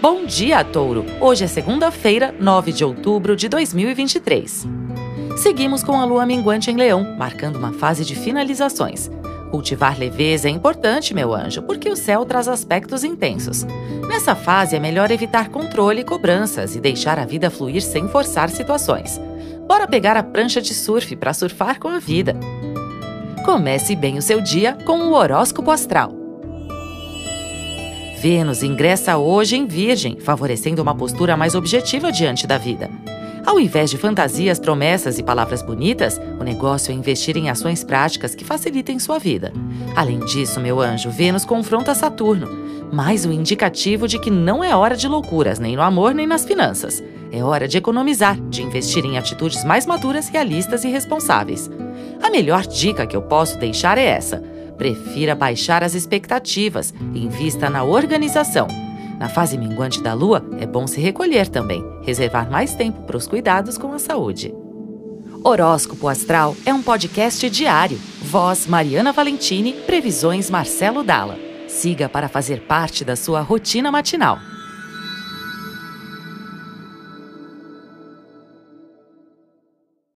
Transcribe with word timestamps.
Bom 0.00 0.24
dia, 0.24 0.64
Touro! 0.64 1.04
Hoje 1.20 1.44
é 1.44 1.46
segunda-feira, 1.46 2.34
9 2.40 2.72
de 2.72 2.82
outubro 2.82 3.36
de 3.36 3.50
2023. 3.50 4.66
Seguimos 5.36 5.82
com 5.82 6.00
a 6.00 6.06
lua 6.06 6.24
minguante 6.24 6.70
em 6.70 6.76
Leão, 6.76 7.14
marcando 7.18 7.56
uma 7.56 7.74
fase 7.74 8.02
de 8.02 8.14
finalizações. 8.14 9.10
Cultivar 9.50 9.98
leveza 9.98 10.48
é 10.48 10.50
importante, 10.50 11.12
meu 11.12 11.34
anjo, 11.34 11.60
porque 11.60 11.90
o 11.90 11.96
céu 11.96 12.24
traz 12.24 12.48
aspectos 12.48 13.04
intensos. 13.04 13.66
Nessa 14.08 14.34
fase 14.34 14.74
é 14.74 14.80
melhor 14.80 15.10
evitar 15.10 15.50
controle 15.50 16.00
e 16.00 16.04
cobranças 16.04 16.74
e 16.74 16.80
deixar 16.80 17.18
a 17.18 17.26
vida 17.26 17.50
fluir 17.50 17.82
sem 17.82 18.08
forçar 18.08 18.48
situações. 18.48 19.20
Bora 19.68 19.86
pegar 19.86 20.16
a 20.16 20.22
prancha 20.22 20.62
de 20.62 20.72
surf 20.72 21.14
para 21.14 21.34
surfar 21.34 21.78
com 21.78 21.88
a 21.88 21.98
vida. 21.98 22.34
Comece 23.44 23.94
bem 23.94 24.16
o 24.16 24.22
seu 24.22 24.40
dia 24.40 24.78
com 24.86 24.98
o 25.00 25.12
horóscopo 25.12 25.70
astral. 25.70 26.19
Vênus 28.20 28.62
ingressa 28.62 29.16
hoje 29.16 29.56
em 29.56 29.64
Virgem, 29.64 30.18
favorecendo 30.20 30.82
uma 30.82 30.94
postura 30.94 31.38
mais 31.38 31.54
objetiva 31.54 32.12
diante 32.12 32.46
da 32.46 32.58
vida. 32.58 32.90
Ao 33.46 33.58
invés 33.58 33.88
de 33.88 33.96
fantasias, 33.96 34.60
promessas 34.60 35.18
e 35.18 35.22
palavras 35.22 35.62
bonitas, 35.62 36.20
o 36.38 36.44
negócio 36.44 36.92
é 36.92 36.94
investir 36.94 37.38
em 37.38 37.48
ações 37.48 37.82
práticas 37.82 38.34
que 38.34 38.44
facilitem 38.44 38.98
sua 38.98 39.18
vida. 39.18 39.54
Além 39.96 40.18
disso, 40.18 40.60
meu 40.60 40.82
anjo, 40.82 41.08
Vênus 41.08 41.46
confronta 41.46 41.94
Saturno, 41.94 42.46
mais 42.92 43.24
um 43.24 43.32
indicativo 43.32 44.06
de 44.06 44.18
que 44.18 44.30
não 44.30 44.62
é 44.62 44.76
hora 44.76 44.98
de 44.98 45.08
loucuras, 45.08 45.58
nem 45.58 45.74
no 45.74 45.80
amor 45.80 46.12
nem 46.12 46.26
nas 46.26 46.44
finanças. 46.44 47.02
É 47.32 47.42
hora 47.42 47.66
de 47.66 47.78
economizar, 47.78 48.38
de 48.50 48.62
investir 48.62 49.02
em 49.02 49.16
atitudes 49.16 49.64
mais 49.64 49.86
maduras, 49.86 50.28
realistas 50.28 50.84
e 50.84 50.88
responsáveis. 50.88 51.70
A 52.22 52.28
melhor 52.28 52.66
dica 52.66 53.06
que 53.06 53.16
eu 53.16 53.22
posso 53.22 53.56
deixar 53.56 53.96
é 53.96 54.04
essa 54.04 54.59
Prefira 54.80 55.34
baixar 55.34 55.84
as 55.84 55.94
expectativas 55.94 56.94
e 57.12 57.22
invista 57.22 57.68
na 57.68 57.84
organização. 57.84 58.66
Na 59.18 59.28
fase 59.28 59.58
minguante 59.58 60.02
da 60.02 60.14
lua, 60.14 60.42
é 60.58 60.64
bom 60.64 60.86
se 60.86 60.98
recolher 60.98 61.48
também, 61.48 61.84
reservar 62.00 62.50
mais 62.50 62.72
tempo 62.72 63.02
para 63.02 63.18
os 63.18 63.26
cuidados 63.26 63.76
com 63.76 63.92
a 63.92 63.98
saúde. 63.98 64.54
Horóscopo 65.44 66.08
Astral 66.08 66.56
é 66.64 66.72
um 66.72 66.82
podcast 66.82 67.50
diário. 67.50 67.98
Voz 68.22 68.66
Mariana 68.66 69.12
Valentini, 69.12 69.74
previsões 69.74 70.48
Marcelo 70.48 71.02
Dalla. 71.02 71.38
Siga 71.68 72.08
para 72.08 72.26
fazer 72.26 72.62
parte 72.62 73.04
da 73.04 73.16
sua 73.16 73.42
rotina 73.42 73.92
matinal. 73.92 74.38